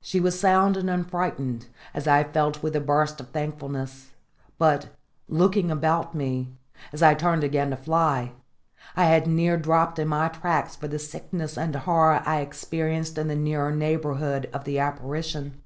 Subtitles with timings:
[0.00, 4.12] She was sound and unfrighted, as I felt with a burst of thankfulness;
[4.56, 4.88] but,
[5.28, 6.54] looking about me,
[6.94, 8.32] as I turned again to fly,
[8.96, 13.28] I had near dropped in my tracks for the sickness and horror I experienced in
[13.28, 15.60] the nearer neighbourhood of the apparition.